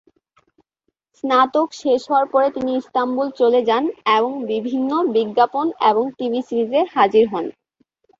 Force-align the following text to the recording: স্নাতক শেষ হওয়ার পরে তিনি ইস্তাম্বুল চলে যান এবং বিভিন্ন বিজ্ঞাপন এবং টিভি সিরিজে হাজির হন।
স্নাতক 1.15 1.67
শেষ 1.81 2.01
হওয়ার 2.09 2.27
পরে 2.33 2.47
তিনি 2.51 2.71
ইস্তাম্বুল 2.75 3.27
চলে 3.39 3.61
যান 3.69 3.83
এবং 4.17 4.31
বিভিন্ন 4.51 4.91
বিজ্ঞাপন 5.15 5.67
এবং 5.89 6.03
টিভি 6.17 6.41
সিরিজে 6.47 6.81
হাজির 6.93 7.25
হন। 7.31 7.45